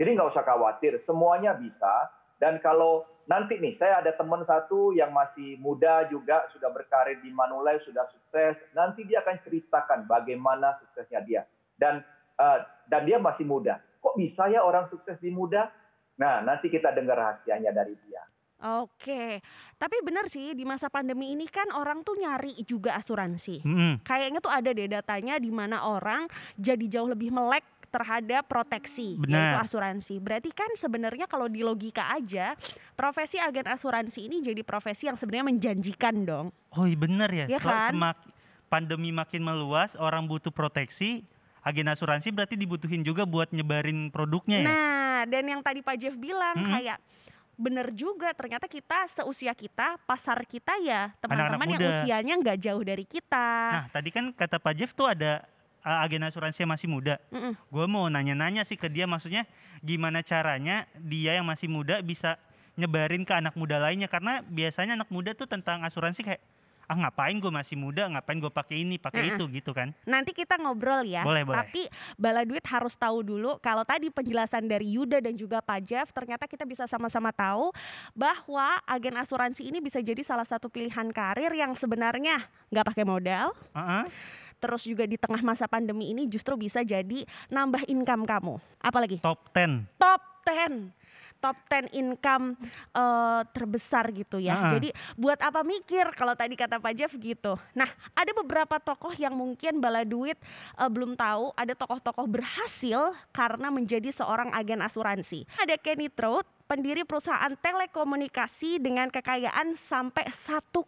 Jadi 0.00 0.16
nggak 0.16 0.32
usah 0.32 0.40
khawatir, 0.48 0.96
semuanya 1.04 1.52
bisa. 1.52 2.08
Dan 2.40 2.56
kalau 2.64 3.04
nanti 3.28 3.60
nih, 3.60 3.76
saya 3.76 4.00
ada 4.00 4.16
teman 4.16 4.40
satu 4.48 4.96
yang 4.96 5.12
masih 5.12 5.60
muda 5.60 6.08
juga, 6.08 6.48
sudah 6.56 6.72
berkarir 6.72 7.20
di 7.20 7.28
Manulai, 7.28 7.76
sudah 7.84 8.08
sukses. 8.08 8.56
Nanti 8.72 9.04
dia 9.04 9.20
akan 9.20 9.36
ceritakan 9.44 10.08
bagaimana 10.08 10.72
suksesnya 10.80 11.20
dia. 11.20 11.44
Dan 11.76 12.00
eh, 12.40 12.60
dan 12.88 13.04
dia 13.04 13.20
masih 13.20 13.44
muda. 13.44 13.76
Kok 14.00 14.16
bisa 14.16 14.48
ya 14.48 14.64
orang 14.64 14.88
sukses 14.88 15.20
di 15.20 15.28
muda? 15.28 15.68
Nah, 16.16 16.40
nanti 16.40 16.72
kita 16.72 16.96
dengar 16.96 17.20
rahasianya 17.20 17.68
dari 17.68 17.92
dia. 18.00 18.24
Oke, 18.60 19.40
tapi 19.80 19.96
benar 20.04 20.28
sih 20.28 20.52
di 20.52 20.68
masa 20.68 20.92
pandemi 20.92 21.32
ini 21.32 21.48
kan 21.48 21.72
orang 21.72 22.04
tuh 22.04 22.12
nyari 22.20 22.60
juga 22.68 22.92
asuransi. 22.92 23.64
Mm-mm. 23.64 24.04
Kayaknya 24.04 24.40
tuh 24.44 24.52
ada 24.52 24.68
deh 24.76 24.84
datanya 24.84 25.40
di 25.40 25.48
mana 25.48 25.88
orang 25.88 26.28
jadi 26.60 26.84
jauh 26.92 27.08
lebih 27.08 27.32
melek 27.32 27.64
terhadap 27.90 28.46
proteksi 28.46 29.18
yaitu 29.18 29.26
Benar. 29.26 29.66
asuransi. 29.66 30.14
Berarti 30.22 30.50
kan 30.54 30.70
sebenarnya 30.78 31.26
kalau 31.26 31.50
di 31.50 31.60
logika 31.60 32.06
aja 32.14 32.54
profesi 32.94 33.36
agen 33.36 33.66
asuransi 33.66 34.30
ini 34.30 34.40
jadi 34.40 34.62
profesi 34.62 35.10
yang 35.10 35.18
sebenarnya 35.18 35.50
menjanjikan 35.50 36.22
dong. 36.22 36.46
Oh 36.72 36.86
iya 36.86 36.96
benar 36.96 37.30
ya. 37.34 37.46
Sel- 37.50 37.60
kan? 37.60 37.90
semak- 37.92 38.24
pandemi 38.70 39.10
makin 39.10 39.42
meluas, 39.42 39.90
orang 39.98 40.30
butuh 40.30 40.54
proteksi. 40.54 41.26
Agen 41.60 41.92
asuransi 41.92 42.32
berarti 42.32 42.56
dibutuhin 42.56 43.04
juga 43.04 43.28
buat 43.28 43.52
nyebarin 43.52 44.08
produknya 44.08 44.64
ya. 44.64 44.68
Nah, 44.70 45.20
dan 45.28 45.44
yang 45.44 45.60
tadi 45.60 45.84
Pak 45.84 45.92
Jeff 46.00 46.16
bilang 46.16 46.56
Mm-mm. 46.56 46.72
kayak 46.72 46.96
bener 47.60 47.92
juga 47.92 48.32
ternyata 48.32 48.64
kita 48.64 49.04
seusia 49.12 49.52
kita 49.52 50.00
pasar 50.08 50.40
kita 50.48 50.80
ya 50.80 51.12
teman-teman 51.20 51.68
yang 51.76 51.82
usianya 51.92 52.34
nggak 52.40 52.58
jauh 52.64 52.80
dari 52.80 53.04
kita. 53.04 53.48
Nah 53.76 53.84
tadi 53.92 54.08
kan 54.08 54.32
kata 54.32 54.56
Pak 54.56 54.72
Jeff 54.72 54.96
tuh 54.96 55.12
ada 55.12 55.44
uh, 55.84 56.04
agen 56.04 56.24
asuransi 56.24 56.64
yang 56.64 56.72
masih 56.72 56.88
muda. 56.88 57.16
Gue 57.68 57.86
mau 57.88 58.06
nanya-nanya 58.06 58.64
sih 58.64 58.76
ke 58.76 58.88
dia 58.88 59.08
maksudnya 59.08 59.48
gimana 59.80 60.20
caranya 60.20 60.84
dia 60.96 61.36
yang 61.36 61.46
masih 61.48 61.68
muda 61.68 62.04
bisa 62.04 62.36
nyebarin 62.76 63.24
ke 63.28 63.32
anak 63.36 63.56
muda 63.56 63.76
lainnya 63.76 64.08
karena 64.08 64.40
biasanya 64.44 64.96
anak 64.96 65.10
muda 65.12 65.36
tuh 65.36 65.48
tentang 65.48 65.84
asuransi 65.84 66.24
kayak 66.24 66.40
ah 66.90 66.98
ngapain 67.06 67.38
gue 67.38 67.54
masih 67.54 67.78
muda 67.78 68.10
ngapain 68.10 68.42
gue 68.42 68.50
pakai 68.50 68.82
ini 68.82 68.98
pakai 68.98 69.38
itu 69.38 69.46
gitu 69.54 69.70
kan 69.70 69.94
Nanti 70.02 70.34
kita 70.34 70.58
ngobrol 70.58 71.06
ya. 71.06 71.22
Boleh, 71.22 71.46
boleh. 71.46 71.62
Tapi 71.62 71.86
Bala 72.18 72.42
Duit 72.42 72.66
harus 72.66 72.98
tahu 72.98 73.22
dulu 73.22 73.62
kalau 73.62 73.86
tadi 73.86 74.10
penjelasan 74.10 74.66
dari 74.66 74.98
Yuda 74.98 75.22
dan 75.22 75.38
juga 75.38 75.62
Pak 75.62 75.86
Jeff 75.86 76.10
ternyata 76.10 76.50
kita 76.50 76.66
bisa 76.66 76.90
sama-sama 76.90 77.30
tahu 77.30 77.70
bahwa 78.10 78.82
agen 78.90 79.14
asuransi 79.22 79.70
ini 79.70 79.78
bisa 79.78 80.02
jadi 80.02 80.18
salah 80.26 80.42
satu 80.42 80.66
pilihan 80.66 81.14
karir 81.14 81.54
yang 81.54 81.78
sebenarnya 81.78 82.42
nggak 82.74 82.86
pakai 82.90 83.04
modal. 83.06 83.54
Heeh. 83.70 84.04
Terus 84.60 84.84
juga 84.84 85.08
di 85.08 85.16
tengah 85.16 85.40
masa 85.40 85.64
pandemi 85.64 86.12
ini 86.12 86.28
justru 86.28 86.54
bisa 86.54 86.84
jadi 86.84 87.24
nambah 87.48 87.88
income 87.88 88.28
kamu. 88.28 88.54
Apalagi 88.78 89.18
top 89.24 89.40
10 89.56 89.88
top 89.96 90.20
10 90.44 91.00
top 91.40 91.56
10 91.72 91.90
income 91.96 92.54
eh, 92.92 93.40
terbesar 93.50 94.12
gitu 94.12 94.36
ya. 94.36 94.54
Ah. 94.54 94.70
Jadi 94.76 94.92
buat 95.16 95.40
apa 95.40 95.64
mikir 95.64 96.12
kalau 96.14 96.36
tadi 96.36 96.54
kata 96.54 96.78
Pak 96.78 96.94
Jeff 96.94 97.12
gitu. 97.16 97.56
Nah, 97.72 97.88
ada 98.12 98.30
beberapa 98.36 98.76
tokoh 98.78 99.16
yang 99.16 99.32
mungkin 99.32 99.80
Bala 99.80 100.04
Duit 100.04 100.36
eh, 100.76 100.90
belum 100.92 101.16
tahu, 101.16 101.56
ada 101.56 101.72
tokoh-tokoh 101.72 102.28
berhasil 102.28 103.16
karena 103.32 103.72
menjadi 103.72 104.12
seorang 104.12 104.52
agen 104.52 104.84
asuransi. 104.84 105.48
Ada 105.56 105.80
Kenny 105.80 106.12
Trout, 106.12 106.44
pendiri 106.68 107.02
perusahaan 107.02 107.50
telekomunikasi 107.56 108.78
dengan 108.78 109.08
kekayaan 109.10 109.74
sampai 109.74 110.28
1,7 110.30 110.86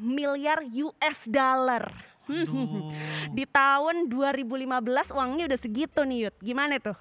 miliar 0.00 0.64
US 0.64 1.28
dollar. 1.28 2.11
Aduh. 2.28 2.92
Di 3.36 3.44
tahun 3.48 4.10
2015 4.10 5.16
uangnya 5.16 5.44
udah 5.50 5.60
segitu 5.60 6.00
nih 6.04 6.28
Yud. 6.28 6.36
Gimana 6.42 6.78
tuh? 6.82 6.98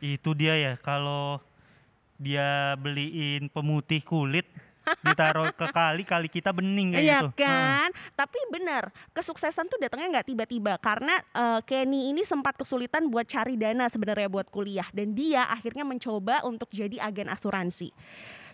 itu 0.00 0.36
dia 0.36 0.54
ya 0.56 0.72
kalau 0.76 1.40
dia 2.16 2.76
beliin 2.80 3.48
pemutih 3.52 4.00
kulit 4.04 4.48
ditaruh 5.04 5.50
ke 5.50 5.66
kali 5.74 6.06
kali 6.06 6.28
kita 6.30 6.54
bening 6.54 6.94
kayak 6.94 7.02
Iya 7.02 7.18
gitu 7.26 7.28
kan? 7.42 7.90
Tapi 8.14 8.38
benar, 8.54 8.94
kesuksesan 9.10 9.66
tuh 9.66 9.82
datangnya 9.82 10.20
nggak 10.20 10.28
tiba-tiba 10.30 10.78
karena 10.78 11.18
eh, 11.34 11.60
Kenny 11.66 12.14
ini 12.14 12.22
sempat 12.22 12.54
kesulitan 12.54 13.10
buat 13.10 13.26
cari 13.26 13.58
dana 13.58 13.90
sebenarnya 13.90 14.30
buat 14.30 14.46
kuliah 14.46 14.86
dan 14.94 15.10
dia 15.10 15.42
akhirnya 15.50 15.82
mencoba 15.82 16.46
untuk 16.46 16.70
jadi 16.70 17.02
agen 17.02 17.26
asuransi. 17.26 17.90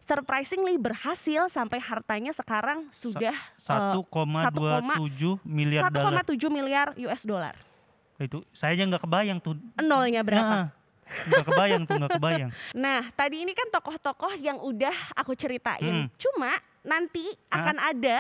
Surprisingly 0.03 0.75
berhasil 0.77 1.47
sampai 1.47 1.79
hartanya 1.79 2.31
sekarang 2.31 2.91
sudah 2.91 3.33
1,27 3.57 5.39
miliar 5.43 5.87
dolar 5.89 6.23
1,7 6.27 6.51
miliar 6.51 6.87
US 6.99 7.23
dollar. 7.23 7.55
itu 8.19 8.39
saya 8.53 8.73
aja 8.73 8.85
nggak 8.85 9.03
kebayang 9.03 9.39
tuh 9.39 9.59
Nolnya 9.79 10.23
berapa? 10.23 10.55
Heeh. 10.55 10.67
nggak 11.29 11.45
kebayang 11.45 11.83
tuh 11.85 11.95
nggak 11.97 12.13
kebayang 12.15 12.51
Nah, 12.79 13.01
tadi 13.13 13.43
ini 13.43 13.53
kan 13.53 13.67
tokoh-tokoh 13.69 14.33
yang 14.37 14.57
udah 14.59 14.95
aku 15.13 15.35
ceritain. 15.35 16.07
Hmm. 16.07 16.07
Cuma 16.15 16.55
nanti 16.81 17.23
Ah. 17.47 17.63
akan 17.63 17.77
ada 17.79 18.19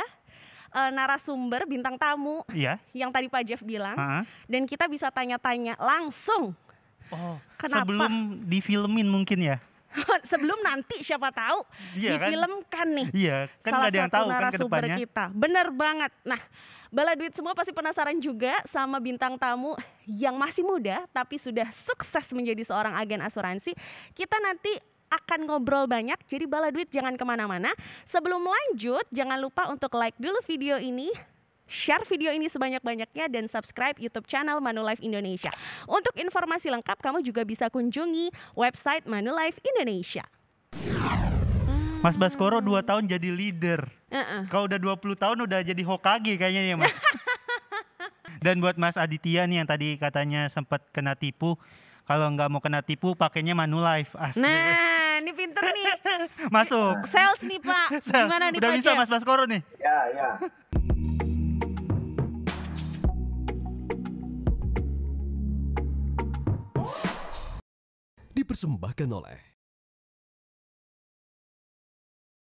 eh, 0.73 0.91
narasumber 0.91 1.67
bintang 1.67 1.95
tamu 1.95 2.47
iya 2.49 2.79
yang 2.93 3.11
tadi 3.11 3.27
Pak 3.27 3.43
Jeff 3.45 3.61
bilang 3.61 3.95
Heeh. 3.95 4.23
dan 4.49 4.63
kita 4.65 4.87
bisa 4.87 5.07
tanya-tanya 5.09 5.75
langsung 5.77 6.55
oh 7.11 7.37
Kenapa? 7.59 7.85
sebelum 7.85 8.13
difilmin 8.45 9.05
mungkin 9.05 9.39
ya 9.45 9.57
sebelum 10.31 10.59
nanti 10.65 11.05
siapa 11.05 11.29
tahu 11.33 11.65
iya 11.99 12.17
kan 12.17 12.29
difilmkan 12.29 12.87
nih 12.93 13.09
iya 13.13 13.39
kan 13.61 13.73
salah 13.73 13.87
ada 13.89 13.97
yang 13.97 14.11
satu 14.11 14.17
tahu 14.17 14.27
kan 14.27 14.35
narasumber 14.35 14.81
depannya 14.83 14.97
kita. 14.99 15.25
Bener 15.33 15.67
banget. 15.75 16.13
Nah, 16.25 16.41
Bala 16.93 17.13
Duit 17.17 17.33
semua 17.33 17.57
pasti 17.57 17.73
penasaran 17.73 18.17
juga 18.21 18.53
sama 18.69 19.01
bintang 19.01 19.41
tamu 19.41 19.73
yang 20.05 20.37
masih 20.37 20.61
muda 20.61 21.09
tapi 21.11 21.41
sudah 21.41 21.69
sukses 21.73 22.27
menjadi 22.37 22.63
seorang 22.69 22.95
agen 23.01 23.25
asuransi. 23.25 23.73
Kita 24.13 24.37
nanti 24.41 24.77
akan 25.13 25.45
ngobrol 25.45 25.85
banyak, 25.85 26.17
jadi 26.25 26.49
Bala 26.49 26.73
Duit 26.73 26.89
jangan 26.89 27.21
ke 27.21 27.25
mana-mana. 27.29 27.77
Sebelum 28.09 28.41
lanjut, 28.41 29.05
jangan 29.13 29.37
lupa 29.37 29.69
untuk 29.69 29.93
like 30.01 30.17
dulu 30.17 30.41
video 30.49 30.81
ini, 30.81 31.13
share 31.65 32.05
video 32.05 32.31
ini 32.31 32.47
sebanyak-banyaknya, 32.47 33.27
dan 33.27 33.45
subscribe 33.47 33.97
YouTube 33.97 34.25
channel 34.25 34.59
Manulife 34.59 35.01
Indonesia. 35.01 35.51
Untuk 35.85 36.13
informasi 36.15 36.69
lengkap, 36.69 36.99
kamu 36.99 37.23
juga 37.23 37.43
bisa 37.43 37.67
kunjungi 37.67 38.29
website 38.53 39.05
Manulife 39.05 39.59
Indonesia. 39.65 40.25
Mas 42.03 42.19
Baskoro 42.19 42.59
2 42.59 42.83
tahun 42.83 43.07
jadi 43.07 43.31
leader 43.31 43.87
Heeh. 44.11 44.51
kalau 44.51 44.67
udah 44.67 44.75
20 44.75 45.15
tahun 45.15 45.39
udah 45.47 45.63
jadi 45.63 45.83
Hokage 45.87 46.35
kayaknya 46.35 46.63
ya 46.67 46.75
Mas 46.75 46.91
dan 48.45 48.59
buat 48.59 48.75
Mas 48.75 48.99
Aditya 48.99 49.47
nih 49.47 49.63
yang 49.63 49.71
tadi 49.71 49.95
katanya 49.95 50.51
sempat 50.51 50.83
kena 50.91 51.15
tipu 51.15 51.55
kalau 52.03 52.27
nggak 52.35 52.51
mau 52.51 52.59
kena 52.59 52.83
tipu 52.83 53.15
pakainya 53.15 53.55
Manulife 53.55 54.19
asli 54.19 54.43
Nah, 54.43 55.23
ini 55.23 55.31
pinter 55.31 55.63
nih. 55.63 55.87
masuk 56.59 57.07
Sales 57.07 57.39
nih 57.39 57.63
Pak. 57.63 57.89
Sel, 58.11 58.27
Gimana 58.27 58.51
nih 58.51 58.59
udah 58.59 58.71
Pak 58.75 58.79
bisa 58.83 58.91
Jeff? 58.91 58.99
Mas 58.99 59.07
Baskoro 59.07 59.47
nih 59.47 59.63
Ya, 59.79 59.99
ya. 60.11 60.29
Dipersembahkan 68.53 69.09
oleh 69.09 69.52